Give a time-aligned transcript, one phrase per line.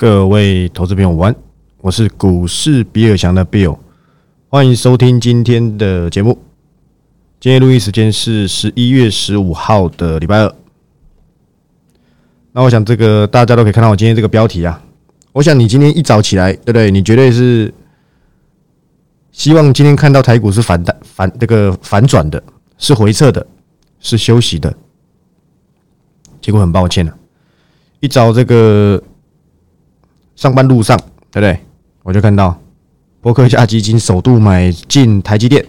[0.00, 1.36] 各位投资朋友，晚安，
[1.82, 3.76] 我是股市比尔强的 Bill，
[4.48, 6.38] 欢迎收听今天的节目。
[7.38, 10.54] 今天录音时间是十一月十五号的礼拜二。
[12.52, 14.82] 那我想，这个大家都可以看到我今天这个标题啊。
[15.32, 16.90] 我想你今天一早起来，对不对？
[16.90, 17.70] 你绝对是
[19.32, 22.42] 希望今天看到台股是反弹、反这个反转的，
[22.78, 23.46] 是回撤的，
[23.98, 24.74] 是休息的。
[26.40, 27.14] 结果很抱歉了，
[28.00, 29.02] 一早这个。
[30.40, 30.96] 上班路上，
[31.30, 31.60] 对不对？
[32.02, 32.58] 我就看到
[33.20, 35.62] 博克夏基金首度买进台积电，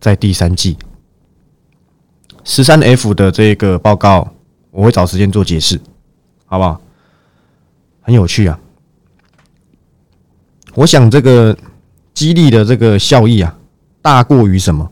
[0.00, 0.78] 在第三季
[2.42, 4.32] 十三 F 的这个报告，
[4.70, 5.78] 我会找时间做解释，
[6.46, 6.80] 好不好？
[8.00, 8.58] 很有趣啊！
[10.74, 11.54] 我想这个
[12.14, 13.54] 激励的这个效益啊，
[14.00, 14.90] 大过于什么？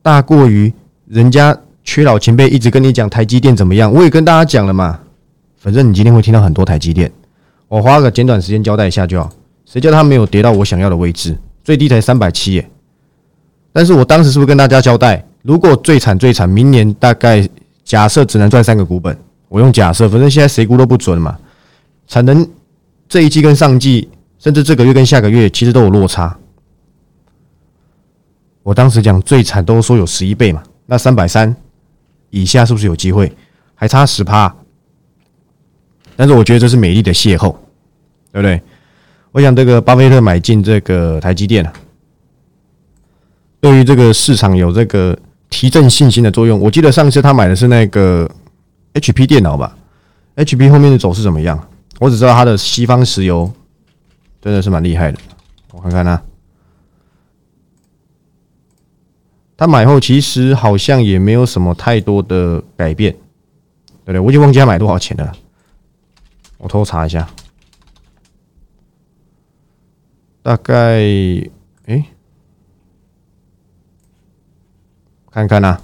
[0.00, 0.72] 大过于
[1.04, 3.92] 人家缺老前辈一直跟你讲台积电怎么样？
[3.92, 4.98] 我也跟大家讲了嘛。
[5.62, 7.10] 反正你今天会听到很多台积电，
[7.68, 9.30] 我花个简短时间交代一下就好。
[9.64, 12.68] 谁叫它没有跌到我想要的位置，最低才三百七耶。
[13.72, 17.48] 但是我当时是不是跟大家交代，如果最惨最惨，明年大概
[17.84, 19.16] 假设只能赚三个股本，
[19.48, 21.38] 我用假设，反正现在谁估都不准嘛。
[22.08, 22.44] 产能
[23.08, 24.08] 这一季跟上季，
[24.40, 26.36] 甚至这个月跟下个月，其实都有落差。
[28.64, 31.54] 我当时讲最惨都说有十一倍嘛，那三百三
[32.30, 33.32] 以下是不是有机会？
[33.76, 34.52] 还差十趴。
[36.16, 37.54] 但是我觉得这是美丽的邂逅，
[38.32, 38.60] 对不对？
[39.32, 41.72] 我想这个巴菲特买进这个台积电啊，
[43.60, 46.60] 对于这个市场有这个提振信心的作用。
[46.60, 48.30] 我记得上次他买的是那个
[48.94, 49.76] HP 电脑吧
[50.36, 51.58] ？HP 后面的走势怎么样？
[51.98, 53.50] 我只知道它的西方石油
[54.40, 55.18] 真的是蛮厉害的。
[55.70, 56.22] 我看看啊，
[59.56, 63.12] 他买后其实好像也没有什么太多的改变，
[64.04, 64.20] 对不对？
[64.20, 65.32] 我已经忘记他买多少钱了。
[66.62, 67.28] 我偷查一下，
[70.44, 71.02] 大概
[71.86, 72.06] 哎，
[75.28, 75.76] 看看呐，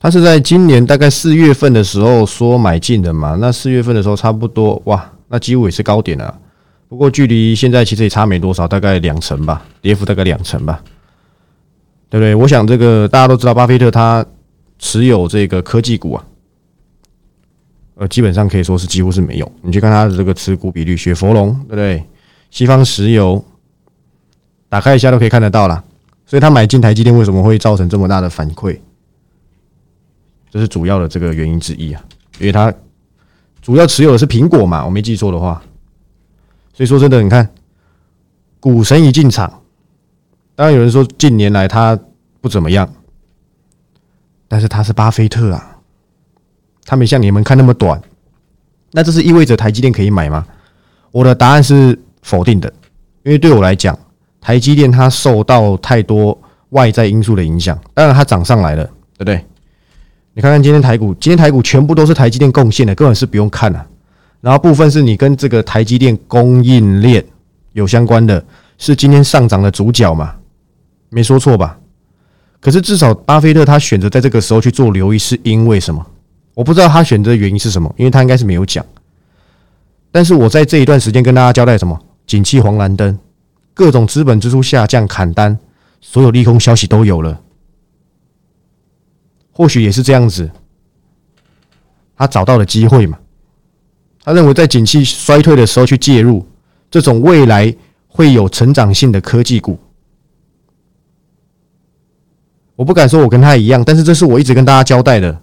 [0.00, 3.36] 他是在今年大概四月份的时候说买进的嘛？
[3.38, 6.40] 那四月份的时候差不多哇，那几乎也是高点了。
[6.88, 10.82] 不过距离现在其实也差没多少，大概两成吧，跌幅大概两成吧，
[12.08, 12.34] 对不对？
[12.34, 14.24] 我想这个大家都知道，巴菲特他
[14.78, 16.24] 持有这个科技股啊。
[17.96, 19.52] 呃，基本上可以说是几乎是没有。
[19.62, 22.04] 你去看它的这个持股比率，雪佛龙对不对？
[22.50, 23.44] 西方石油，
[24.68, 25.82] 打开一下都可以看得到啦。
[26.26, 28.78] 所以他买进台积电为什么会造成这么大的反馈？
[30.50, 32.04] 这是主要的这个原因之一啊。
[32.40, 32.72] 因为他
[33.60, 35.62] 主要持有的是苹果嘛，我没记错的话。
[36.72, 37.48] 所以说真的，你看
[38.58, 39.62] 股神一进场，
[40.56, 41.96] 当然有人说近年来他
[42.40, 42.92] 不怎么样，
[44.48, 45.73] 但是他是巴菲特啊。
[46.84, 48.00] 他没像你们看那么短，
[48.92, 50.46] 那这是意味着台积电可以买吗？
[51.10, 52.72] 我的答案是否定的，
[53.22, 53.98] 因为对我来讲，
[54.40, 56.38] 台积电它受到太多
[56.70, 59.44] 外在因素的影响，当然它涨上来了，对不对？
[60.34, 63.86] 你看看今天台股，今天台股全部都是台积电贡献的，根本是不用看了。
[64.40, 67.24] 然后部分是你跟这个台积电供应链
[67.72, 68.44] 有相关的，
[68.76, 70.34] 是今天上涨的主角嘛？
[71.08, 71.78] 没说错吧？
[72.60, 76.04] 可是至少巴菲特他选择在这个时候去做留意，是因为什么？
[76.54, 78.84] 我不知道他选择的原因是什么，因为他应该是没有讲。
[80.10, 82.00] 但是我在这一段时间跟大家交代什么？
[82.26, 83.18] 景气黄蓝灯，
[83.74, 85.58] 各种资本支出下降，砍单，
[86.00, 87.40] 所有利空消息都有了。
[89.52, 90.50] 或许也是这样子，
[92.16, 93.18] 他找到了机会嘛？
[94.24, 96.46] 他认为在景气衰退的时候去介入
[96.90, 97.74] 这种未来
[98.08, 99.78] 会有成长性的科技股。
[102.74, 105.42] 我不敢说我跟他一样，但是这是我一直跟大家交代的。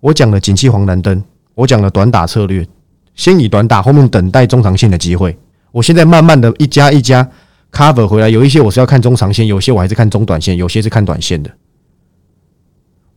[0.00, 1.22] 我讲了景气黄蓝灯，
[1.54, 2.66] 我讲了短打策略，
[3.14, 5.36] 先以短打，后面等待中长线的机会。
[5.72, 7.28] 我现在慢慢的一家一家
[7.72, 11.50] cover 回来，有一些我是要看中长线，有些我还是看中短线，有些是看短线的。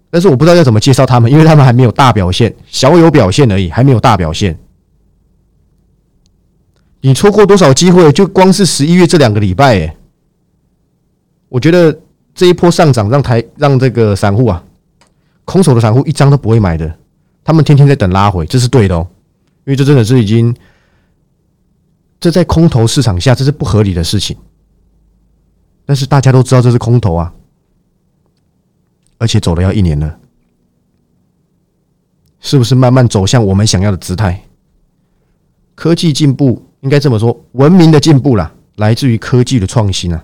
[0.10, 4.58] 但是我不知道要怎么介绍他们，因为他们还没有大表现，小有表现而已，还没有大表现。
[7.02, 8.12] 你错过多少机会？
[8.12, 9.96] 就光是十一月这两个礼拜，哎，
[11.48, 11.98] 我觉得
[12.36, 14.64] 这一波上涨让台让这个散户啊。
[15.46, 16.98] 空手的散户一张都不会买的，
[17.44, 19.08] 他们天天在等拉回，这是对的哦，
[19.66, 20.56] 因为这真的是已经，
[22.20, 24.38] 这在空头市场下这是不合理的事情。
[25.86, 27.34] 但是大家都知道这是空头啊，
[29.18, 30.18] 而且走了要一年了，
[32.40, 34.44] 是不是慢慢走向我们想要的姿态？
[35.76, 40.24] 科技进步应该这么说，文明的进步啦，来自于科技的创新啊。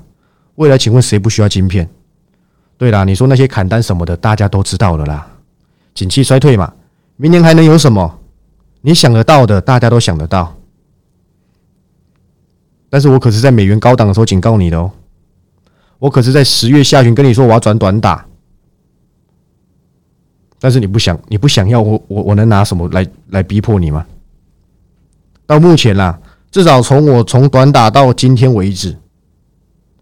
[0.55, 1.89] 未来请问谁不需要晶片？
[2.77, 5.27] 对啦，你说那些砍单什么的，大家都知道了啦。
[5.95, 6.73] 景气衰退嘛，
[7.15, 8.19] 明年还能有什么？
[8.81, 10.55] 你想得到的，大家都想得到。
[12.89, 14.91] 但是我可是在美元高档的时候警告你的哦，
[15.99, 18.25] 我可是在十月下旬跟你说我要转短打，
[20.59, 24.05] 但是你不想，你不想要我，我我能拿什么来来逼迫你吗？
[25.45, 26.19] 到目前啦，
[26.51, 28.95] 至少从我从短打到今天为止，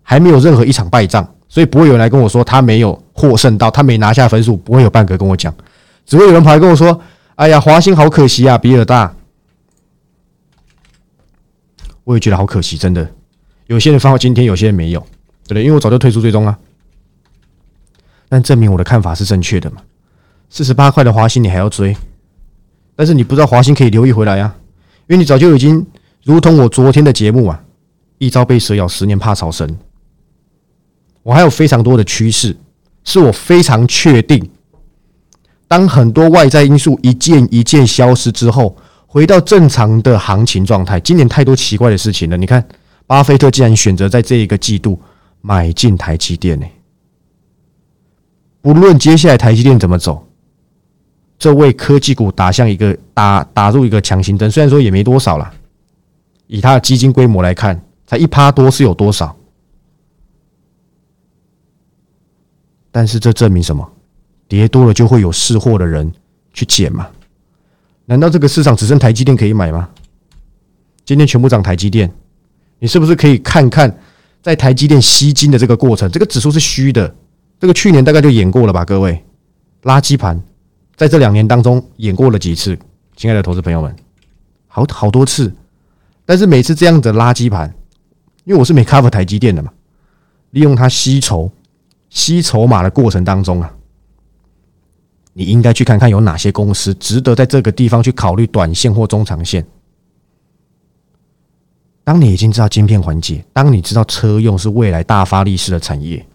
[0.04, 5.56] 还没有任何一场败仗，所以不会有人来跟我说他没有获胜到，他没拿下分数，不会有半个跟我讲，
[6.06, 7.00] 只会有人跑来跟我说
[7.36, 9.16] ：“哎呀，华兴好可惜啊，比尔大。”
[12.04, 13.10] 我也觉得好可惜，真的。
[13.68, 15.00] 有些人放到今天，有些人没有，
[15.48, 15.64] 对不对？
[15.64, 16.58] 因为我早就退出追踪了。
[18.28, 19.78] 但证明我的看法是正确的嘛？
[20.50, 21.96] 四十八块的华兴你还要追？
[22.98, 24.54] 但是你不知道华兴可以留意回来啊，
[25.08, 25.88] 因为你早就已经
[26.26, 27.64] 如同我昨天的节目啊，
[28.18, 29.74] 一朝被蛇咬，十年怕草绳。
[31.26, 32.56] 我还有非常多的趋势，
[33.04, 34.48] 是我非常确定。
[35.68, 38.78] 当很多外在因素一件一件消失之后。
[39.08, 42.36] 回到正常的行情状态，今年太多奇怪的事情了。
[42.36, 42.62] 你看，
[43.08, 45.00] 巴菲特竟然选择在这一个季度
[45.40, 46.66] 买进台积电呢？
[48.62, 50.28] 不论接下来台积电怎么走，
[51.40, 54.52] 这为科技股打向一个打打入一个强行针。
[54.52, 55.50] 虽然说也没多少了，
[56.48, 59.34] 以他的基金规模来看，才一趴多是有多少？
[62.96, 63.86] 但是这证明什么？
[64.48, 66.10] 跌多了就会有试货的人
[66.54, 67.06] 去捡嘛？
[68.06, 69.90] 难道这个市场只剩台积电可以买吗？
[71.04, 72.10] 今天全部涨台积电，
[72.80, 73.94] 你是不是可以看看
[74.42, 76.10] 在台积电吸金的这个过程？
[76.10, 77.14] 这个指数是虚的，
[77.60, 78.86] 这个去年大概就演过了吧？
[78.86, 79.22] 各位，
[79.84, 80.42] 垃圾盘
[80.96, 82.80] 在这两年当中演过了几次？
[83.18, 83.94] 亲爱的投资朋友们，
[84.68, 85.54] 好好多次，
[86.26, 87.76] 但是每次这样的垃圾盘，
[88.46, 89.70] 因为我是没 cover 台积电的嘛，
[90.52, 91.52] 利用它吸筹、
[92.16, 93.72] 吸筹码的过程当中啊。
[95.34, 99.68] 你应该去看看有哪些公司值得在这个地方去考虑短线或中长线。
[102.06, 106.26] 当你已经知道晶片环节，当你知道车用是未来大发力式的产业，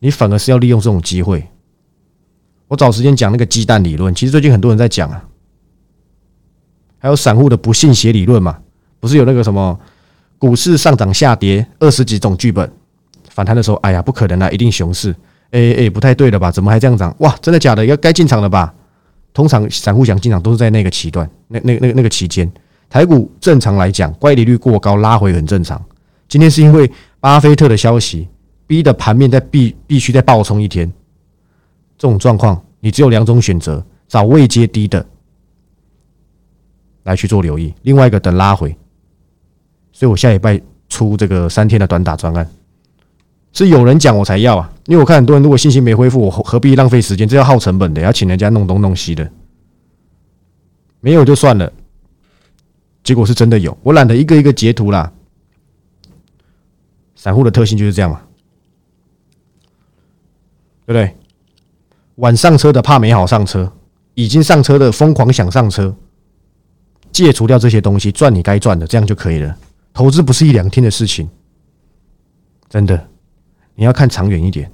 [0.00, 1.46] 你反而是要利用这种机会。
[2.66, 5.24] 我找时间讲那个鸡蛋理论，其实最近很多人在讲啊，
[6.98, 8.58] 还有散户的不信邪理论嘛，
[8.98, 9.78] 不是有那个什么
[10.36, 12.72] 股市上涨下跌二十几种剧本，
[13.30, 15.14] 反弹的时候，哎呀，不可能啊，一定熊市。
[15.50, 16.50] 哎哎，不太对了吧？
[16.50, 17.14] 怎么还这样涨？
[17.20, 17.84] 哇，真的假的？
[17.86, 18.74] 要该进场了吧？
[19.32, 22.50] 通常散户想进场都是在那个期段，那那那那个期间，
[22.90, 25.82] 台股正常来讲，乖离率过高，拉回很正常。
[26.28, 26.90] 今天是因为
[27.20, 28.28] 巴菲特的消息
[28.66, 30.92] 逼的盘面在必必须再暴冲一天，
[31.96, 35.06] 这种状况，你只有两种选择：找位阶低的
[37.04, 38.76] 来去做留意，另外一个等拉回。
[39.92, 42.46] 所以我下礼拜出这个三天的短打专案。
[43.64, 47.26] 是有人讲我才要啊，因为我看很多人如果信心没恢复，我何必浪费时间？
[47.26, 49.28] 这要耗成本的，要请人家弄东弄西的，
[51.00, 51.72] 没有就算了。
[53.02, 55.12] 结果是真的有，我懒得一个一个截图啦。
[57.16, 58.20] 散户的特性就是这样嘛，
[60.86, 61.16] 对不对？
[62.16, 63.72] 晚上车的怕没好上车，
[64.14, 65.96] 已经上车的疯狂想上车，
[67.10, 69.56] 戒除掉这些东西，赚你该赚的，这样就可以了。
[69.92, 71.28] 投资不是一两天的事情，
[72.68, 73.08] 真的。
[73.78, 74.68] 你要看长远一点。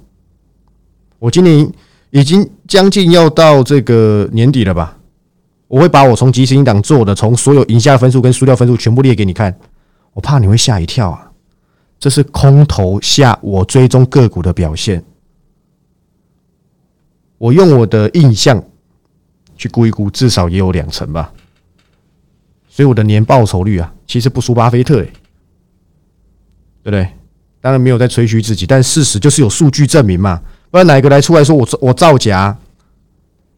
[1.19, 1.71] 我今年
[2.09, 4.97] 已经将近要到这个年底了吧？
[5.67, 9.55] 我会把我从即时音档做的，从所有赢下分数跟输掉分数全部列给你看。
[10.13, 11.31] 我怕你会吓一跳啊！
[11.99, 15.03] 这是空头下我追踪个股的表现。
[17.37, 18.63] 我用我的印象
[19.55, 21.31] 去估一估，至少也有两成吧。
[22.67, 25.11] 所以我的年报酬率啊，其实不输巴菲特，对
[26.83, 27.07] 不对？
[27.65, 32.55] 当然没有在吹嘘自己，但事实就是有数据证明嘛，不然哪一个来出来说我我造假？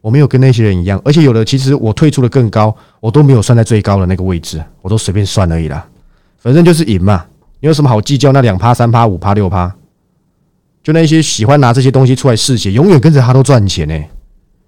[0.00, 5.86] 我没有跟那些人一样，而且有的其实我退出的更高，我都没有算在最高的那个位置，我都随便算而已啦。
[6.38, 7.26] 反正就是赢嘛，
[7.60, 9.76] 你有什么好计较那两趴、三趴、五趴、六趴？
[10.82, 14.04] 就那些喜欢拿这些东西出来试血，永远跟着他都赚钱呢。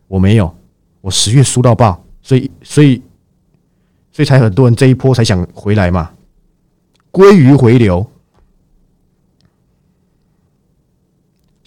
[0.06, 0.54] 我没有，
[1.00, 3.00] 我十月输到爆，所以所以
[4.12, 6.10] 所以才很多人这一波才想回来嘛，
[7.10, 8.06] 归于回流。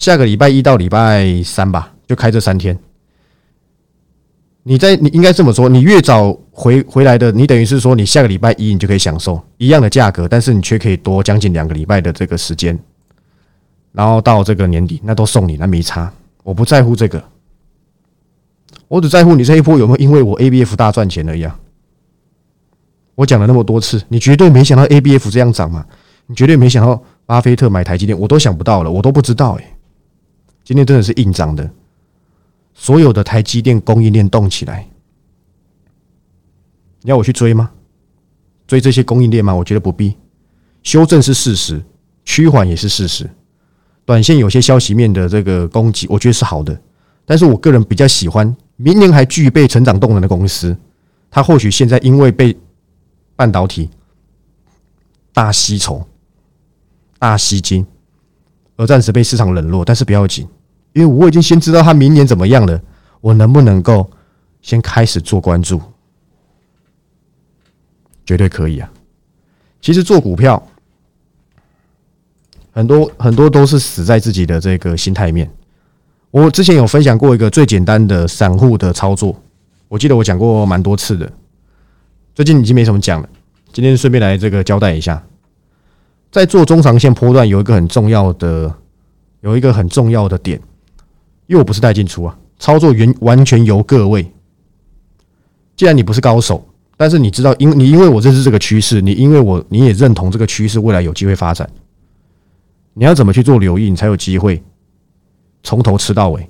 [0.04, 2.78] 下个礼拜一到礼拜三吧，就开这三天。
[4.62, 12.78] 你在你应该这么说，你越早回回来的，你等于是说，你下个礼拜一你就可以享受一样的价格，但是你却可以多将近两个礼拜的这个时间。
[13.92, 16.12] 然后到这个年底，那都送你，那没差。
[16.42, 17.24] 我不在乎这个，
[18.88, 21.58] 我只在乎你这一波有没有因为我 ABF 大赚钱而已啊。
[23.14, 25.82] 我讲了那么多次，你绝对没想到 ABF 这样涨嘛？
[26.26, 29.70] 你绝对没想到巴菲特买台积电，我都想不到了，我都不知道哎。
[30.64, 31.70] 今天真的是硬涨的，
[32.72, 34.88] 所有的台积电供应链动起来，
[37.02, 37.70] 你要我去追吗？
[38.66, 39.54] 追这些供应链吗？
[39.54, 40.16] 我觉得不必。
[40.82, 41.84] 修正是事实，
[42.24, 43.28] 趋缓也是事实。
[44.06, 46.78] 短线有些消息面的这个攻击，我觉得是好的。
[47.26, 50.76] 但是我个人比较喜欢明年还具备成长动能的公司。
[51.30, 52.56] 它或许现在因为被
[53.34, 53.90] 半导体
[55.32, 56.06] 大吸筹、
[57.18, 57.86] 大吸金，
[58.76, 59.84] 而暂时被市场冷落。
[59.84, 60.46] 但是不要紧，
[60.92, 62.80] 因为我已经先知道它明年怎么样了。
[63.20, 64.10] 我能不能够
[64.60, 65.80] 先开始做关注？
[68.26, 68.90] 绝对可以啊！
[69.80, 70.66] 其实做股票，
[72.72, 75.50] 很多很多都是死在自己的这个心态面。
[76.30, 79.34] 我之前有分享过一个最简单的散户的操作，
[79.88, 81.30] 我记得我讲过蛮多次的。
[82.34, 83.28] 最近已经没什么讲了，
[83.72, 85.22] 今天顺便来这个交代一下，
[86.34, 88.74] 在做中长线波段有一个很重要的，
[89.42, 90.60] 有一个很重要的点，
[91.46, 94.28] 因为我不是带进出啊，操作原完全由各位。
[95.76, 96.66] 既然你不是高手。
[96.96, 101.68] 但是你知道，因你因为我认识这个趋势，你因为我你也认同这个趋势未来有机会发展，
[102.94, 104.60] 你要怎么去做留意，你才有机会
[105.62, 106.48] 从头吃到尾。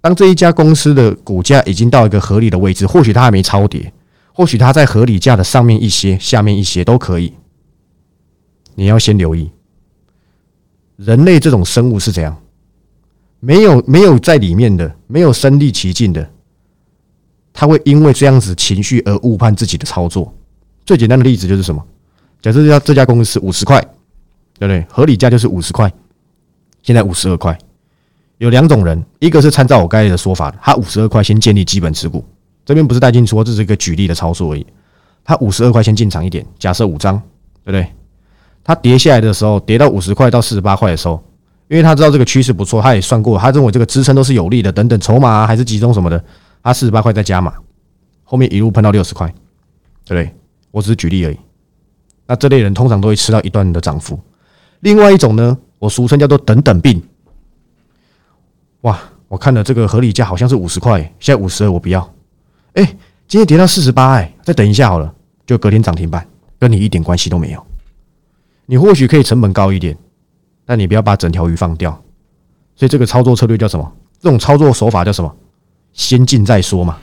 [0.00, 3.92] 当这一家公司的股价已经到一个合理的位置，或许它还没超跌，
[4.32, 7.32] 或许它在合理价的上面一些、下面一些都可以，
[8.74, 9.50] 你要先留意。
[10.96, 12.36] 人类这种生物是怎样？
[13.40, 16.30] 没有没有在里面的，没有身临其境的。
[17.52, 20.32] 他会因为这样子情绪而误判自己的操作。
[20.86, 21.84] 最简单的例子就是什么？
[22.40, 23.80] 假设这家这家公司五十块，
[24.58, 24.86] 对不对？
[24.88, 25.92] 合理价就是五十块，
[26.82, 27.56] 现在五十二块。
[28.38, 32.24] 有两种人，一个是参照我刚才的说法，他五十二块先建立基本持股，
[32.64, 34.66] 这边不是带进说，这是一个举例的操作而已。
[35.24, 37.16] 他五十二块先进场一点，假设五张，
[37.64, 37.86] 对不对？
[38.64, 41.22] 他跌下来的时候，跌到五十块到四十八块的时候，
[41.68, 46.22] 因为他知道这个趋势不错，他也算过，他认为这个支撑都是有利的，等等，筹码还是集中什么的。
[46.62, 47.52] 他四十八块再加码，
[48.22, 49.26] 后面一路喷到六十块，
[50.04, 50.34] 对不对？
[50.70, 51.38] 我只是举例而已。
[52.26, 54.18] 那这类人通常都会吃到一段的涨幅。
[54.80, 57.02] 另外一种呢，我俗称叫做等等病。
[58.82, 62.00] 哇，我看了这个合理价好像是五十块，现在五十二，我不要。
[62.74, 62.84] 哎，
[63.26, 65.12] 今天跌到四十八，哎，再等一下好了，
[65.44, 66.26] 就隔天涨停板，
[66.58, 67.66] 跟你一点关系都没有。
[68.72, 69.94] 你或许可以成本高一点，
[70.64, 71.92] 但你不要把整条鱼放掉。
[72.74, 73.92] 所以这个操作策略叫什么？
[74.18, 75.30] 这种操作手法叫什么？
[75.92, 76.96] 先进再说嘛，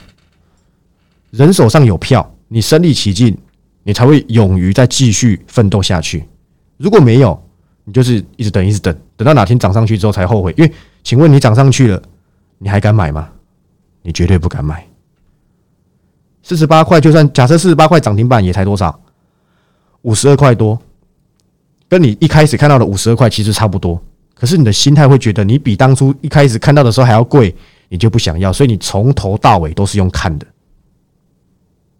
[1.30, 3.38] 人手上有票，你身历其境，
[3.84, 6.26] 你才会勇于再继续奋斗下去。
[6.76, 7.40] 如果没有，
[7.84, 10.52] 你就是一直等，一直等，等到哪天涨上去之后才后悔。
[10.58, 10.72] 因为，
[11.04, 12.02] 请问你涨上去了，
[12.58, 13.30] 你还敢买吗？
[14.02, 14.84] 你绝对不敢买。
[16.42, 19.00] 四十八块，就算假设四十八块涨停板也才多少？
[20.02, 20.76] 五十二块多，
[21.90, 24.00] 跟你一开始看到的五十二块其实差不多。
[24.34, 27.54] 可是你的心态会觉得，你比当初一开始看到的时候还要贵。
[27.92, 30.46] 你就不想要，所以你从头到尾都是用看的，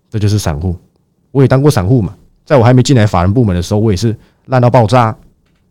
[0.09, 0.77] 这就是散户。
[1.33, 4.17] 我也当过散户嘛，在我还没进来法人部门的时候，我也是
[4.47, 5.13] 烂到爆炸。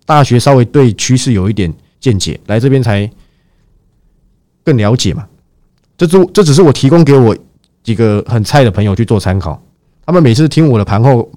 [0.05, 3.09] 大学稍微对趋势有一点见解，来这边才
[4.61, 5.25] 更了解嘛。
[5.97, 7.33] 这只这只是我提供给我
[7.81, 9.63] 几个很菜的朋友去做参考。
[10.05, 11.31] 他们每次听我的盘后，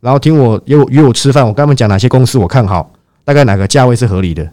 [0.00, 2.92] 然后听我约约我吃饭，我跟他们讲哪些公司我看好，
[3.24, 4.48] 大概哪个价位是合理的，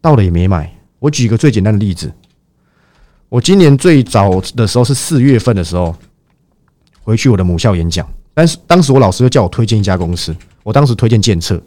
[0.00, 0.72] 到了也没买。
[0.98, 2.12] 我举一个最简单的例子。
[3.28, 5.94] 我今年最早的时候是四月份的时候
[7.02, 11.60] 回去我的母校演讲，但是当时我老师就叫我推荐一家公司，我当时推荐建策，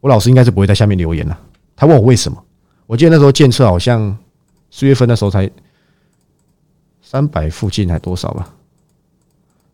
[0.00, 1.38] 我老师应该是不会在下面留言了。
[1.76, 2.42] 他问我为什么？
[2.86, 4.16] 我记得那时候建策好像
[4.70, 5.48] 四月份那时候才
[7.02, 8.52] 三百附近还多少吧，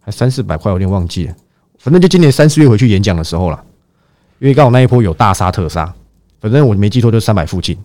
[0.01, 1.35] 还三四百块，有点忘记了。
[1.85, 3.63] 反正就今年三四月回去演讲的时候了，
[4.39, 5.93] 因为刚好那一波有大杀特杀，
[6.41, 7.77] 反正我没记错就三百附近。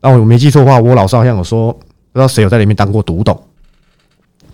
[0.00, 1.80] 那我没记错的话，我老师好像有说，不
[2.14, 3.38] 知道谁有在里面当过独董。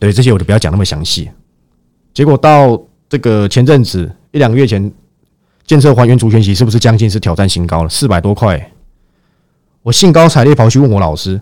[0.01, 1.31] 对这些我就不要讲那么详细。
[2.13, 4.93] 结果到这个前阵子一两个月前，
[5.69, 7.89] 建设还原主权息是不是将近是挑战新高了？
[7.89, 8.73] 四百多块，
[9.83, 11.41] 我兴高采烈跑去问我老师，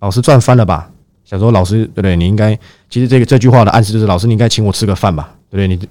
[0.00, 0.90] 老师赚翻了吧？
[1.26, 2.16] 想说老师对不对？
[2.16, 5.34] 你应该其实这个这句话的暗示就是老师你应该请我吃个饭吧？
[5.50, 5.68] 对不对？
[5.68, 5.88] 你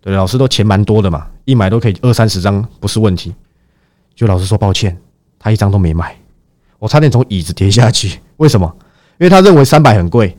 [0.00, 3.34] 对老师都钱蛮多的嘛，一买都可以二三十张不是问题。
[4.14, 4.96] 就老师说抱歉，
[5.38, 6.16] 他一张都没买。
[6.78, 8.72] 我差点从椅子跌下去，为什么？
[9.18, 10.38] 因为他认为三百很贵，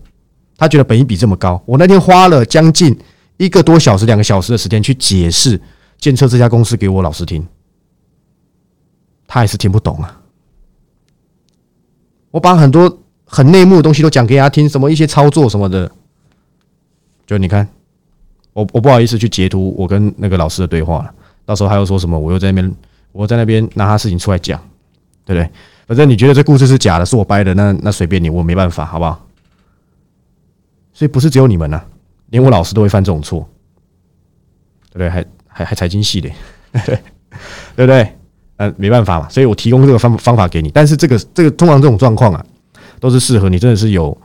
[0.57, 1.61] 他觉得本一比这么高。
[1.65, 2.97] 我那天花了将近
[3.35, 5.59] 一个多小时、两个小时的时间去解释
[5.97, 7.45] 建设这家公司给我老师听，
[9.27, 10.21] 他还是听不懂啊。
[12.31, 15.89] 我把很多很内幕的东西都讲给他听，什么一些操作什么的，
[17.27, 17.67] 就你看，
[18.53, 21.13] 我我不好意思去截图我跟那个老师的对话了，
[21.45, 22.75] 到时候他又说什么，我又在那边
[23.11, 24.59] 我在那边拿他事情出来讲，
[25.23, 25.49] 对不对？
[25.87, 29.25] 反正你觉得这故事是假的，是我掰的，那那随便你，我没办法，好不好？
[30.91, 31.81] 所以不是只有你们呐，
[32.31, 33.47] 连我老师都会犯这种错，
[34.91, 35.09] 对不对？
[35.09, 36.29] 还还还财经系的，
[37.75, 38.15] 对不对？
[38.57, 40.69] 呃，没办法嘛，所以我提供这个方方法给你。
[40.69, 42.45] 但是这个这个通常这种状况啊，
[42.99, 44.15] 都是适合你真的是有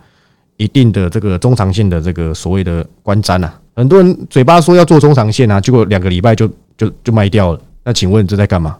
[0.57, 3.53] 一定的这个中长线的这个所谓的观瞻呐。
[3.75, 7.61] 很多人嘴巴说要做中长线啊，结果两个礼拜就就就卖掉了。
[7.83, 8.77] 那请问这在干嘛？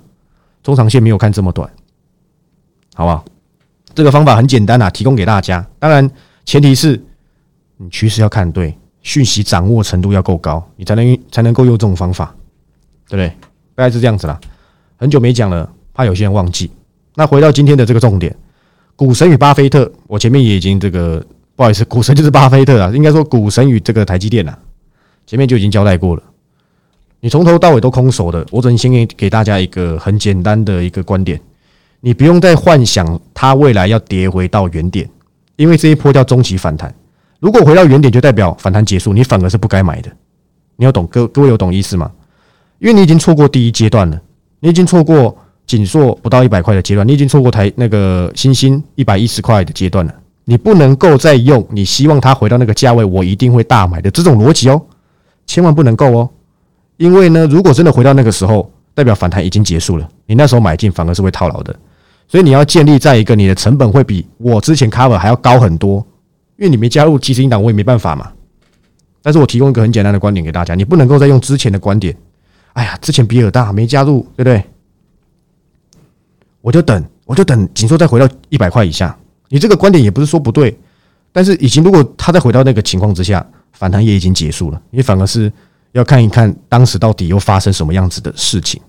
[0.63, 1.69] 中长线没有看这么短，
[2.95, 3.25] 好不好？
[3.95, 5.65] 这个方法很简单啊，提供给大家。
[5.79, 6.11] 当然
[6.45, 7.01] 前提是
[7.77, 12.35] 你趋势要看对，讯息掌握程度要够高，你才能才能够用这种方法，
[13.09, 13.29] 对不对？
[13.75, 14.41] 大概是这样子啦。
[14.97, 16.71] 很久没讲了，怕有些人忘记。
[17.15, 18.35] 那回到今天的这个重点，
[18.97, 21.25] 股神与巴菲特，我前面也已经这个
[21.57, 24.59] 不好意思，股神就是巴菲特啊，应该说股神与这个台积电啊，
[25.27, 26.23] 前面就已经交代过了。
[27.21, 31.41] 你从头到尾都空手的，我只能先给给大家一个很简单的一个观点，
[32.01, 35.09] 你不用再幻想它未来要跌回到原点，
[35.57, 36.95] 因为这一波叫中期反弹。
[37.41, 40.11] 如果回到原点，就代表反弹结束，你反而是不该买的。
[40.77, 42.11] 你要懂，各各位有懂意思吗？
[42.79, 44.21] 因为你已经错过第一阶段了。
[44.61, 45.37] 你已经错过
[45.77, 50.15] 紧缩不到一百块的阶段，你已经错过台那个新兴一百一十块的阶段了。
[50.45, 54.81] 你不能够再用你希望它回到那个价位，我一定会大买的这种逻辑哦，
[55.47, 56.29] 千万不能够哦。
[56.97, 61.75] 因为呢，如果真的回到那个时候，代表反弹已经结束了，你那时候买进反而是会套牢的。
[62.29, 65.97] 所以你要建立在一个你的成本会比我之前 cover 还要高很多，
[66.57, 68.31] 因为你没加入基金档，我也没办法嘛。
[69.23, 72.15] 但是我提供一个很简单的观点给大家，你不能够再用之前的观点。
[72.75, 74.63] 哎呀，之前比尔大没加入，对不对？
[76.65, 79.15] 我就等，我就等，紧缩再回到一百块以下。
[79.51, 80.75] 你这个观点也不是说不对，
[81.31, 84.81] 但是已经如果他再回到那个情况之下，反弹也已经结束了。
[84.89, 85.53] 你反而是
[85.93, 88.81] 要看一看当时到底又发生什么样子的事情。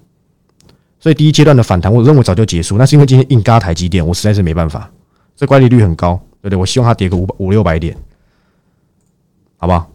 [1.02, 2.78] 所以第一阶段的反弹，我认为早就结束。
[2.78, 4.90] 那是因为今天硬嘎台积电，我实在是没办法。
[5.36, 6.58] 这乖离率很高，对不对？
[6.58, 7.94] 我希望它跌个五五六百点，
[9.58, 9.92] 好不好？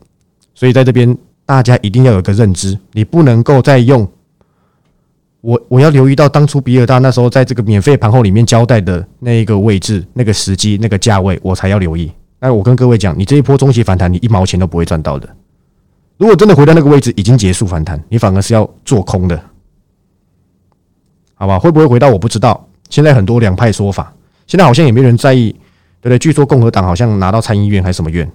[0.55, 1.17] 所以在这边。
[1.47, 4.09] 大家一定要有个认知，你不能够再用
[5.41, 12.11] 我我要留意到当初比尔大那时候在这个免费盘后里面交代的那一个位置、那个时机、那个价位，我才要留意。
[12.39, 15.29] 那我跟各位讲，你这一波中期反弹，你一毛钱都不会赚到的。
[16.19, 19.43] 如果真的回到那个位置已经结束反弹，你反而是要做空的，
[21.35, 21.59] 好吧？
[21.59, 22.67] 会不会回到我不知道。
[22.91, 24.13] 现在很多两派说法，
[24.47, 25.51] 现在好像也没人在意，
[26.01, 26.19] 对不对？
[26.19, 28.31] 据说共和党好像拿到参议院还是什么院，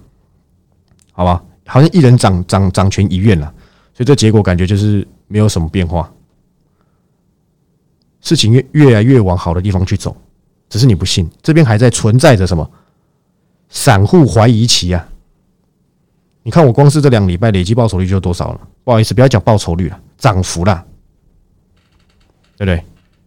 [1.12, 1.42] 好吧？
[1.66, 3.46] 好像一人掌掌掌权一院了，
[3.92, 6.10] 所以这结果感觉就是没有什么变化，
[8.26, 10.16] 事情越越来越往好的地方去走，
[10.68, 12.68] 只是你不信，这边还在存在着什么
[13.68, 15.08] 散户怀疑期啊？
[16.42, 18.60] 你看我光是这两礼拜累计报酬率就多少了？
[18.82, 20.84] 不好意思，不要讲报酬率了，涨幅啦，
[22.56, 22.82] 对不对？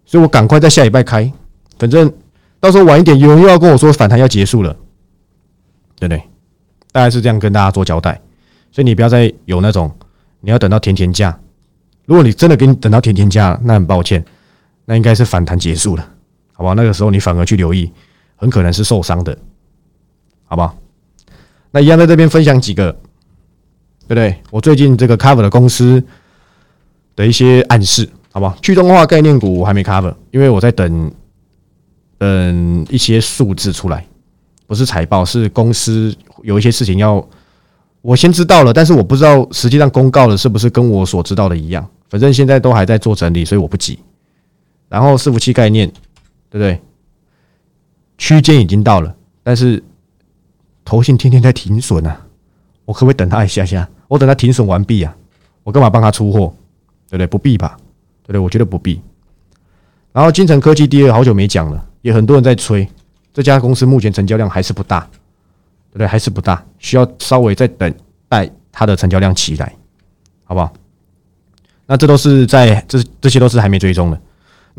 [0.06, 1.32] 所以我赶快在下礼拜开，
[1.78, 2.12] 反正
[2.60, 4.74] 到时候晚一点有人又要跟我说反弹要结束了，
[5.96, 6.22] 对不对？
[6.92, 8.20] 大概是这样跟大家做交代。
[8.70, 9.90] 所以你不要再有那种
[10.42, 11.40] 你要等到甜甜价，
[12.06, 14.26] 如果你真的给你等到甜甜价，那很抱歉，
[14.90, 16.10] 那应该是反弹结束了，
[16.52, 16.74] 好吧？
[16.74, 17.92] 那个时候你反而去留意，
[18.36, 19.38] 很可能是受伤的，
[20.46, 20.76] 好不好？
[21.70, 22.92] 那一样在这边分享几个，
[24.08, 24.36] 对不对？
[24.50, 26.04] 我最近这个 cover 的公司
[27.16, 28.58] 的一些暗示，好不好？
[28.64, 31.12] 去动画概念股我还没 cover，因为我在等
[32.18, 34.04] 等一些数字出来，
[34.66, 37.24] 不是财报，是公司有一些事情要。
[38.02, 41.88] 我先知道了，但是我不知道实际上公告的是不是跟我所知道的一样。
[42.10, 44.00] 反正现在都还在做整理，所以我不急。
[44.90, 45.88] 然后伺服器概念，
[46.50, 46.82] 对不对？
[48.18, 49.82] 区间已经到了，但是
[50.84, 52.26] 头信天天在停损啊，
[52.84, 53.88] 我可不可以等他一下下？
[54.08, 55.16] 我等他停损完毕啊，
[55.64, 56.54] 我干嘛帮他出货？
[57.08, 57.28] 对不对？
[57.28, 57.78] 不必吧？
[58.24, 58.40] 对不对？
[58.40, 59.00] 我觉得不必。
[60.12, 62.86] 然后金城科技第二好久没讲了，也很多人在催，
[63.34, 65.08] 这家公司目前成交量还是不大。
[65.92, 66.06] 对不对？
[66.06, 67.92] 还是不大，需要稍微再等
[68.28, 69.76] 待它的成交量起来，
[70.44, 70.72] 好不好？
[71.88, 74.22] 那这都是在这这些都是还没追踪的，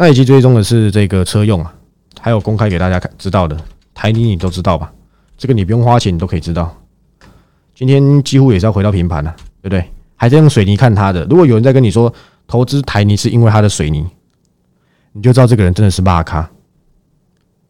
[0.01, 1.75] 那以及追踪的是这个车用啊，
[2.19, 3.55] 还有公开给大家看知道的
[3.93, 4.91] 台泥，你都知道吧？
[5.37, 6.75] 这个你不用花钱，你都可以知道。
[7.75, 9.85] 今天几乎也是要回到平盘了，对不对？
[10.17, 11.27] 还在用水泥看它的。
[11.27, 12.11] 如果有人在跟你说
[12.47, 14.07] 投资台泥是因为它的水泥，
[15.13, 16.51] 你就知道这个人真的是骂咖，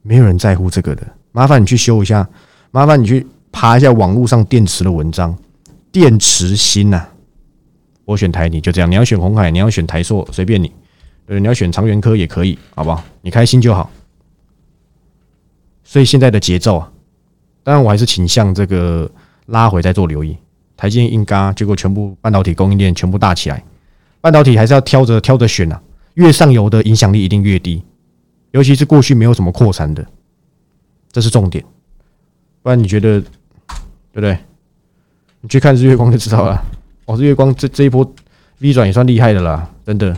[0.02, 1.02] 没有人在乎这个的。
[1.32, 2.24] 麻烦你去修一下。
[2.70, 5.36] 麻烦你去爬一下网络上电池的文章，
[5.90, 7.02] 电池芯呐，
[8.04, 8.88] 我选台泥就这样。
[8.88, 10.70] 你要选红海，你要选台硕，随便你。
[11.30, 13.04] 对，你要选长源科也可以，好不好？
[13.22, 13.88] 你开心就好。
[15.84, 16.90] 所以现在的节奏啊，
[17.62, 19.08] 当然我还是倾向这个
[19.46, 20.36] 拉回再做留意。
[20.76, 23.62] 台积电硬嘎，结果全部半导体供应链全部大起来，
[24.20, 25.80] 半导体还是要挑着挑着选啊。
[26.14, 27.80] 越上游的影响力一定越低，
[28.50, 30.04] 尤其是过去没有什么扩产的，
[31.12, 31.64] 这是重点。
[32.60, 33.28] 不然你觉得对
[34.14, 34.36] 不对？
[35.42, 36.60] 你去看日月光就知道了。
[37.04, 38.04] 哦，日月光这这一波
[38.58, 40.16] V 转也算厉害的啦，真的。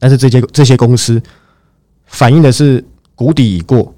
[0.00, 1.22] 但是这些这些公司
[2.06, 2.84] 反映的是
[3.14, 3.94] 谷底已过。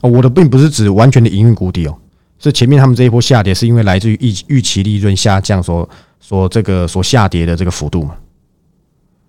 [0.00, 1.98] 哦，我的并不是指完全的营运谷底哦，
[2.38, 5.86] 是前面他们这一波下跌是因为来自于预预期利润下降所
[6.20, 8.14] 所这个所下跌的这个幅度嘛。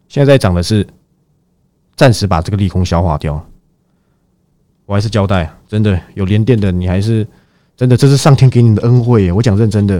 [0.07, 0.87] 现在在涨的是
[1.95, 3.43] 暂时把这个利空消化掉。
[4.85, 7.27] 我还是交代，真的有连电的，你还是
[7.75, 9.31] 真的，这是上天给你的恩惠。
[9.31, 9.99] 我讲认真的，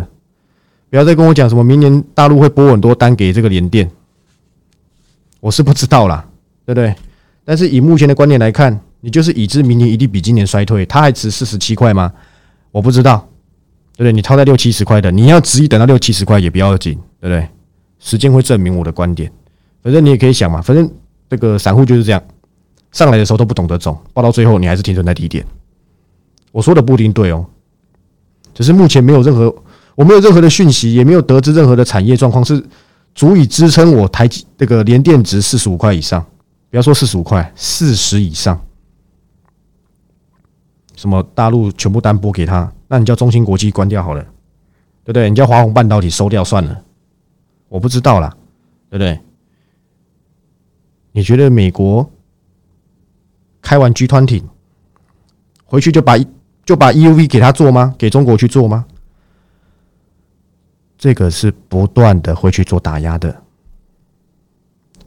[0.89, 3.89] 不要再跟我讲什么明年大陆会拨很多单给这个连电，
[5.39, 6.25] 我是不知道啦，
[6.65, 6.93] 对不对？
[7.45, 12.12] 但是以目前的观点来看，你就是已知明年一定比今年衰退，它还值四十七块吗？
[12.71, 13.28] 我不知道，
[13.95, 14.12] 对不对？
[14.12, 17.47] 你套在六七十块的，你要执意等到六七十块也不要紧，对不对？
[17.99, 19.32] 时间会证明我的观点。
[19.82, 20.89] 反正你也可以想嘛，反正
[21.30, 22.21] 这个散户就是这样。
[22.91, 25.45] 上来的时候都不懂得走，报到最后你还是停存在低点。
[26.52, 27.45] 我说的不一定对哦，
[28.54, 29.56] 只是目前没有任何，
[29.95, 32.63] 我没有任何的讯息，也没有得知任何的产业状况是
[33.13, 36.25] 足以支撑我台这个连电值四十五块以上。
[36.69, 38.59] 不要说四十五块，四十以上。
[40.95, 44.21] 什么大陆全部单拨给他，那你叫中芯国际关掉好了，
[45.03, 45.29] 对不对？
[45.29, 46.83] 你叫华虹半导体收掉算了，
[47.69, 48.35] 我不知道啦，
[48.89, 49.19] 对不对？
[51.11, 52.09] 你觉得美国？
[53.61, 54.43] 开完 G 团体
[55.65, 56.17] 回去就把
[56.63, 57.93] 就把 EUV 给他做吗？
[57.97, 58.85] 给中国去做吗？
[60.99, 63.41] 这个是不断的会去做打压的。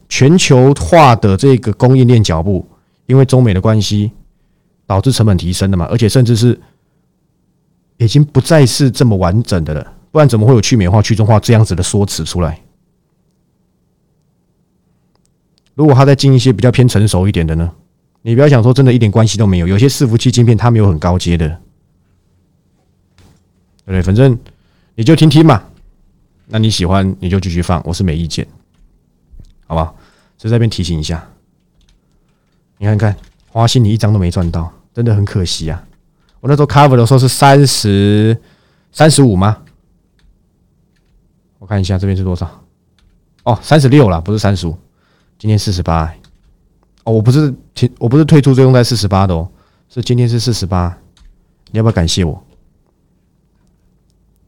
[0.09, 2.67] 全球化的这个供应链脚步，
[3.05, 4.11] 因为中美的关系，
[4.85, 6.59] 导致成本提升的嘛，而且甚至是
[7.97, 9.93] 已经不再是这么完整的了。
[10.11, 12.59] 不然怎么会有去美化、去中化这样子的说辞出来？
[15.75, 17.71] 如果他再进一些比较偏成熟一点的呢？
[18.21, 21.47] 你不要想说真的一点关系都没有，有些伺服器晶片它没有很高阶的，
[23.85, 24.01] 对不对？
[24.01, 24.37] 反正
[24.95, 25.63] 你就听听嘛，
[26.47, 28.47] 那你喜欢你就继续放，我是没意见，
[29.65, 29.95] 好不好？
[30.37, 31.25] 在这边提醒一下，
[32.77, 33.15] 你看看
[33.47, 35.87] 花心，你一张都没赚到，真的很可惜啊！
[36.41, 38.37] 我那时候 cover 的时候是三十
[38.91, 39.63] 三十五吗？
[41.59, 42.63] 我看一下这边是多少？
[43.43, 44.77] 哦，三十六了，不是三十五，
[45.39, 46.13] 今天四十八。
[47.05, 49.49] 哦，我不是退，我不是退出，最终在四十八的哦，
[49.87, 50.97] 是今天是四十八，
[51.71, 52.45] 你要不要感谢我？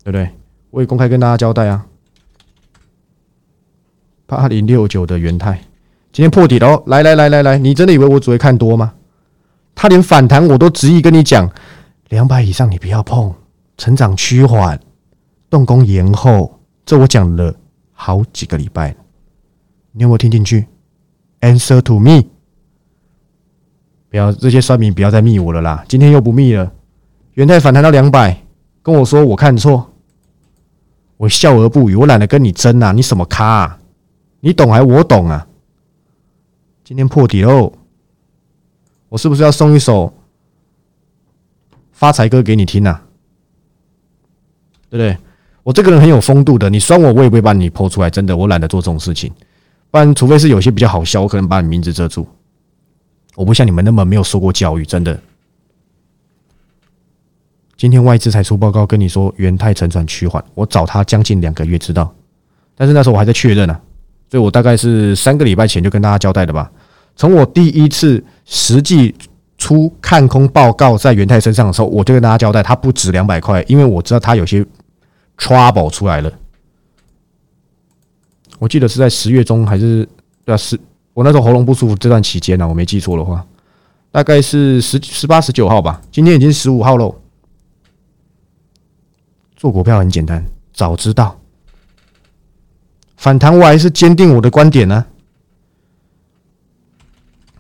[0.03, 0.29] 对不对？
[0.75, 1.85] 我也公开跟大家交代啊。
[4.25, 5.53] 八零六九的元泰
[6.11, 8.93] 今天破底了哦，来来来来来，你真的以为我只会看多吗？
[9.73, 11.49] 他连反弹我都执意跟你讲，
[12.09, 13.33] 两百以上你不要碰，
[13.77, 14.77] 成长趋缓，
[15.49, 17.55] 动工延后，这我讲了
[17.93, 18.93] 好几个礼拜
[19.93, 20.67] 你有没有听进去
[21.39, 22.23] ？Answer to me。
[24.09, 25.85] 不要这些算命，不要再密我了啦！
[25.88, 26.69] 今天又不密了。
[27.35, 28.43] 元泰反弹到两百，
[28.81, 29.93] 跟我说我看错，
[31.17, 31.95] 我笑而不语。
[31.95, 32.91] 我懒得跟你争啊！
[32.91, 33.45] 你什么咖？
[33.45, 33.80] 啊？
[34.41, 35.47] 你懂还我懂啊？
[36.84, 37.73] 今天破底喽，
[39.10, 40.13] 我是不是要送一首
[41.91, 43.01] 发财歌给你听啊？
[44.89, 45.17] 对不对？
[45.63, 48.10] 我这个人很有风度的，你酸我，我也不会把你剖出来。
[48.10, 49.34] 真的，我懒得做这种事情。
[49.89, 52.28] 不然，除非是有些比较好笑，我可能把你名字遮住。
[53.36, 55.19] 我不像你们那么没有受过教育，真的。
[57.77, 62.13] 今天外资才出报告跟你说元泰成转趋缓，我找他将近两个月知道，
[62.75, 63.77] 但是那时候我还在确认呢，
[64.31, 66.71] 所以我大概是三个礼拜前就跟大家交代的吧。
[67.17, 69.13] 从我第一次实际
[69.57, 74.65] 出看空报告在元泰身上的时候，我就跟大家交代，它不止两百块，因为我知道它有些
[75.38, 76.31] trouble 出来了。
[78.57, 80.07] 我记得是在十月中还是
[80.45, 80.79] 对啊十。
[81.13, 83.45] 我那时候喉咙不舒服这段期间呢，我没记错的话，
[84.11, 86.01] 大概是十十八、十九号吧。
[86.11, 87.13] 今天已经十五号喽。
[89.65, 91.36] 做股票很简单，早知道
[93.17, 95.04] 反弹，我还是坚定我的观点呢。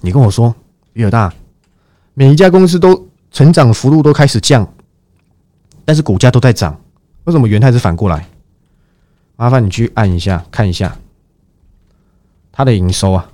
[0.01, 0.53] 你跟我说，
[0.93, 1.33] 比尔大，
[2.13, 4.71] 每一家公司都成长幅度都开始降，
[5.83, 6.79] 但是股价都在涨，
[7.23, 8.29] 为什么元泰是反过来？
[9.35, 10.95] 麻烦你去按一下看一下
[12.51, 13.31] 它的营收啊。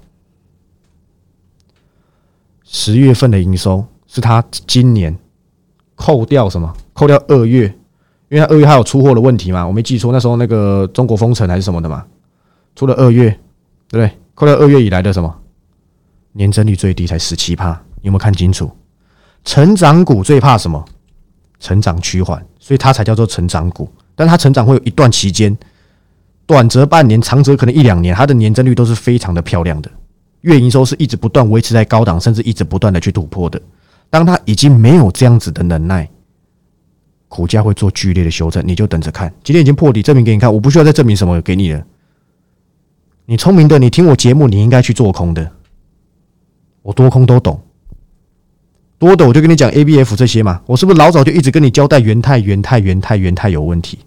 [2.64, 5.20] 十月份的营收是他今年
[5.96, 6.74] 扣掉什么？
[6.94, 7.78] 扣掉二月，
[8.32, 12.06] 因为二月还有出货的问题嘛，我没记错，那时候那个中国封城还是什么的嘛，
[12.78, 13.30] 出了二月，
[13.90, 14.10] 对不对？
[14.34, 15.36] 扣掉二月以来的什么？
[16.32, 18.72] 年增率最低才十七帕，你有没有看清楚？
[19.44, 20.84] 成长股最怕什么？
[21.60, 23.88] 成长趋缓，所以它才叫做成长股。
[24.16, 25.56] 但它成长会有一段期间，
[26.46, 29.92] 短则半年，长则可能一两年，它的年增率都是非常的漂亮的。
[30.40, 33.62] 月营收是一直不断维持在高档，甚至一直不断的去突破的。
[34.10, 36.10] 当它已经没有这样子的能耐，
[37.32, 39.34] 股价会做剧烈的修正，你就等着看。
[39.42, 41.82] 今天已经破底，证明给你看，我不需要再证明什么给你了。
[43.26, 45.50] 你聪明的，你听我节目，你应该去做空的。
[46.82, 47.62] 我多空都懂，
[49.00, 50.62] 多的我就跟你讲 A、B、F 这些嘛。
[50.66, 54.00] 我是不是老早就一直跟你交代元泰、元泰、元泰、元泰有问题？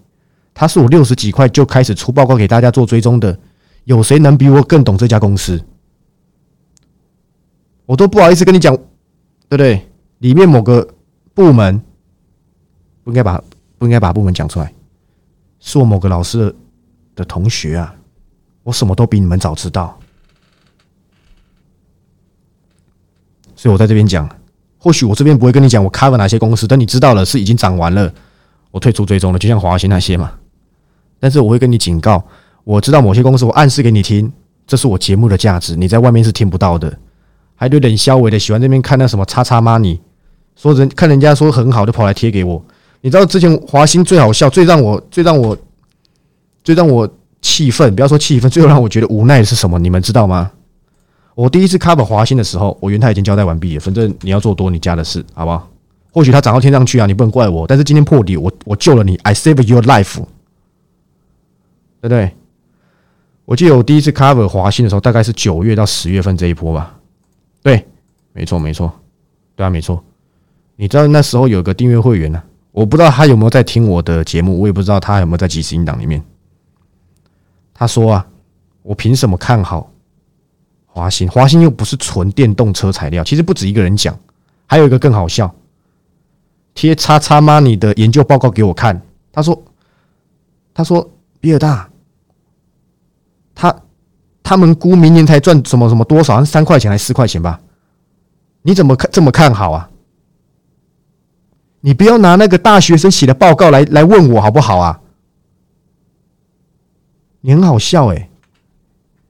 [0.53, 3.35] 它是我六十几块就开始出报告给大家做追踪的。
[3.85, 5.59] 有谁能比我更懂这家公司？
[7.87, 8.75] 我都不好意思跟你讲，
[9.49, 9.81] 对不对？
[10.19, 10.87] 里面某个
[11.33, 11.81] 部门
[13.05, 13.41] 不应该把
[13.77, 14.73] 不应该把部门讲出来，
[15.61, 16.53] 是我某个老师
[17.15, 17.95] 的同学啊。
[18.63, 19.97] 我什么都比你们早知道，
[23.55, 24.27] 所以我在这边讲。
[24.77, 28.13] 或许我这边不会跟你讲我 cover 哪些公司，等你知道了是已经涨完了，
[28.69, 30.31] 我退出追踪了，就像华兴那些嘛。
[31.19, 32.23] 但是我会跟你警告，
[32.63, 34.31] 我知道某些公司，我暗示给你听，
[34.67, 36.95] 这是我节目的价值，你在外面是听不到的。
[37.55, 39.99] 还有点消微的喜欢这边看那什么叉叉 money，
[40.55, 42.63] 说人看人家说很好，就跑来贴给我。
[43.05, 45.55] 你知道之前华兴最好笑，最让我最让我
[46.63, 47.07] 最让我
[47.39, 49.77] 气愤，不要说气愤，最后让我觉得无奈的是什么？
[49.77, 50.51] 你们知道吗？
[51.35, 55.69] 我第一次 cover 华兴的时候，我元泰已经交代完毕了，反正你要做多你家的事，好不好？
[56.11, 57.67] 或许它涨到天上去啊，你不能怪我。
[57.67, 60.25] 但是今天破底，我我救了你，I save your life，对
[62.01, 62.31] 不对？
[63.45, 66.97] 我记得我第一次 cover 华兴的时候，大概是九月到十月份这一波吧。
[67.61, 67.85] 对，
[68.33, 68.91] 没错没错，
[69.55, 70.03] 对啊没错。
[70.75, 72.41] 你知道那时候有个订阅会员呢，
[72.75, 76.21] 我不知道他有没有在听我的节目，我也不知道他有没有在即时音档里面。
[77.73, 78.27] 他说啊，
[78.83, 79.89] 我凭什么看好
[80.85, 81.29] 华兴？
[81.29, 83.23] 华兴又不是纯电动车材料。
[83.23, 84.13] 其实不止一个人讲，
[84.65, 85.55] 还有一个更好笑，
[86.73, 89.01] 贴叉叉 money 的研究报告给我看。
[89.31, 89.63] 他说，
[90.73, 91.09] 他说
[91.39, 91.89] 比尔大，
[93.55, 93.73] 他。
[94.47, 97.59] 他们估明年才赚什么什么多少，三块钱还是四块钱吧？
[98.61, 99.89] 你怎么看这么看好啊？
[101.85, 104.99] 你不要拿那个大学生写的报告来来问我好不好啊？
[107.41, 108.27] 你很好笑哎！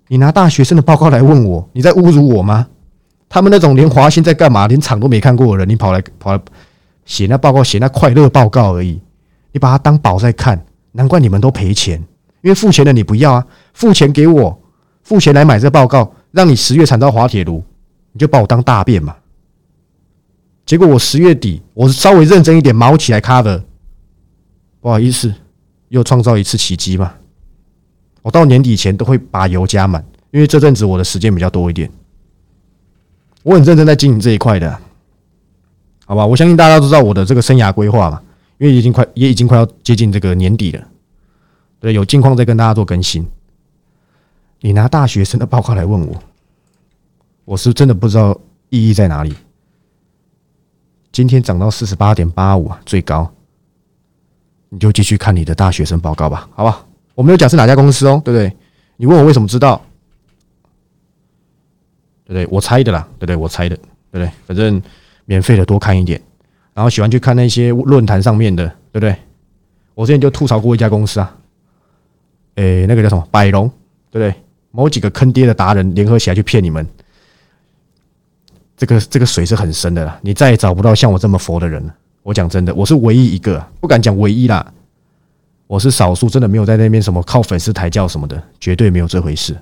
[0.07, 2.67] 你拿大学生的报告来问我，你在侮辱我吗？
[3.27, 6.41] 他们那种连华兴在干嘛，连厂都没看过的人，你跑来跑来
[7.03, 9.01] 写那报告，写那快乐报告而已，
[9.51, 11.99] 你把它当宝在看，难怪你们都赔钱，
[12.41, 14.57] 因为付钱的你不要啊，付钱给我。
[15.03, 17.61] 付钱来买这报告，让你十月产到滑铁卢，
[18.13, 19.13] 你就把我当大便嘛？
[20.65, 23.61] 结果我十月底，我稍微认真一点，毛起来 cover，
[24.81, 25.33] 不好意思，
[25.89, 27.13] 又创造一次奇迹嘛。
[28.23, 31.91] 我到年底前都会把油加满，因为这阵子我的时间比较多一点，
[33.43, 34.79] 我很认真在经营这一块的，
[36.07, 36.25] 好吧？
[36.25, 38.19] 我相信大家都知道我的这个生涯规划嘛，
[38.57, 40.87] 因为已经快也已经快要接近这个年底了，
[41.79, 43.23] 对，有近况再跟大家做更新。
[44.61, 46.23] 你拿大学生的报告来问我，
[47.43, 48.35] 我是真的不知道
[48.69, 49.35] 意义在哪里。
[51.15, 53.33] 今天涨到四十八点八五啊，最高，
[54.67, 56.85] 你就继续看你的大学生报告吧，好吧？
[57.13, 58.53] 我没有讲是哪家公司哦，对不对？
[58.97, 59.81] 你问我为什么知道，
[62.25, 62.45] 对不对？
[62.51, 63.35] 我猜的啦，对不对？
[63.37, 64.29] 我猜的，对不对？
[64.45, 64.81] 反正
[65.23, 66.21] 免费的多看一点，
[66.73, 69.15] 然后喜欢去看那些论坛上面的，对不对？
[69.93, 71.37] 我之前就吐槽过一家公司啊，
[72.55, 73.69] 诶，那个叫什么百龙，
[74.11, 74.35] 对不对？
[74.71, 76.85] 某几个坑爹的达人联合起来去骗你们，
[78.77, 81.93] 这个这个水是很深的啦，你再也找不到像我这么佛的人了。
[82.23, 84.65] 我讲真的，我是唯一一个，不敢讲唯一啦，
[85.67, 89.55] 我是少数真的没有在那边什么靠粉丝抬轿什么的，绝对没有这回事。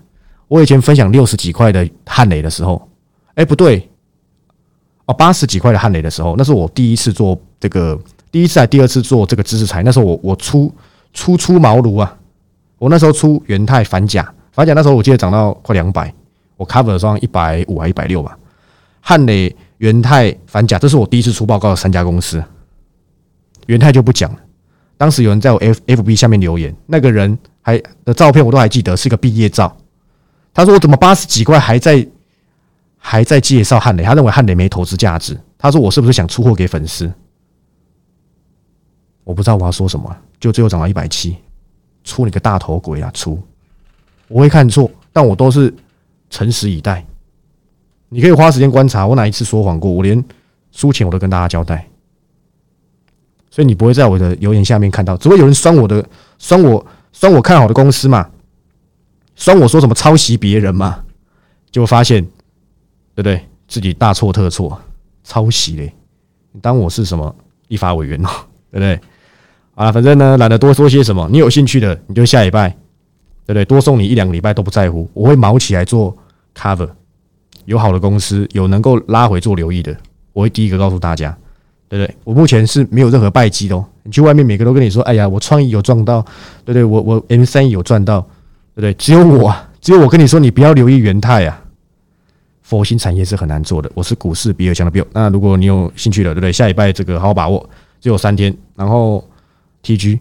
[0.47, 2.88] 我以前分享六十几块的汉雷的时候，
[3.36, 3.89] 哎不对，
[5.06, 7.99] 哦八十几块的汉雷的时候，那是我第一次做这个，
[8.32, 10.73] 第一次还第二次做这个知识材，那时候我我出
[11.13, 12.17] 初出茅庐啊，
[12.80, 14.28] 我那时候出元泰反甲。
[14.52, 16.13] 反甲那时候我记得涨到快两百，
[16.58, 18.38] 我 cover 双一百五还一百六吧。
[19.06, 22.42] 汉磊、元泰、反甲，这是我第一次出报告的三家公司。
[23.68, 24.39] 元泰就不讲了，
[24.96, 29.76] 当时有人在我 F F B 下面留言，那个人还的照片我都还记得，是个毕业照。
[30.54, 32.08] 他说我怎么八十几块还在
[32.98, 35.38] 还在介绍汉磊，他认为汉磊没投资价值。
[35.58, 37.12] 他说我是不是想出货给粉丝？
[39.26, 41.36] 我不知道我要说什么，就最后涨到一百七，
[42.06, 43.12] 出你个大头鬼啊！
[43.13, 43.38] 出。
[44.30, 45.74] 我会看错，但我都是
[46.30, 47.06] 诚实以待。
[48.13, 49.91] 你可以花时间观察我哪一次说谎过。
[49.91, 50.23] 我连
[50.71, 51.88] 输钱我都跟大家交代，
[53.49, 56.06] 所以你不会在我的留言下面看到，只会有人酸我的，
[56.38, 58.30] 酸我，酸我看好的公司嘛，
[59.36, 61.04] 酸我说什么抄袭别人嘛，
[61.71, 62.23] 就发现，
[63.15, 63.41] 对不对？
[63.67, 64.80] 自己大错特错，
[65.23, 65.91] 抄袭嘞！
[66.52, 67.36] 你当我是什么
[67.69, 68.30] 立法委员哦，
[68.71, 68.99] 对不对？
[69.73, 71.28] 啊，反正呢，懒得多说些什么。
[71.32, 72.69] 你有兴趣的，你就下礼拜。
[73.45, 73.65] 对不对？
[73.65, 76.15] 多送你一两个礼拜都不在乎，我会毛起来做
[76.56, 76.89] cover。
[77.65, 79.95] 有好的公司，有能够拉回做留意的，
[80.34, 81.36] 我会第一个告诉大家，
[81.88, 82.15] 对不对？
[82.23, 83.86] 我目前是没有任何败绩的哦。
[84.04, 86.21] 你去外面，每个都跟你说：“哎呀，我创意有赚到，
[86.65, 86.84] 对不对？
[86.84, 88.21] 我我 M 三有赚到，
[88.76, 91.60] 对不对？”只有我，只有我跟你说，你不要留意元泰啊。
[92.62, 93.91] 佛心产业是很难做的。
[93.93, 95.06] 我是股市比尔强的 Bill。
[95.12, 96.52] 那如果你有兴趣的，对不对？
[96.52, 98.56] 下礼拜这个好好把握，只有三天。
[98.76, 99.23] 然后
[99.84, 100.19] TG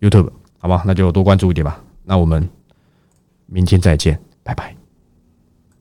[0.00, 1.82] YouTube 好吧，那就多关注一点吧。
[2.04, 2.48] 那我们
[3.46, 4.81] 明天再见，拜拜。